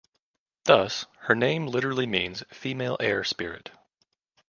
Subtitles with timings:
[0.63, 3.69] Thus, her name literally means female air spirit.